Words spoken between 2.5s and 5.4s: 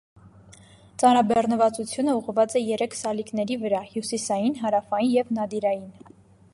է երեք սալիկների վրա՝ հյուսիսային, հարավային և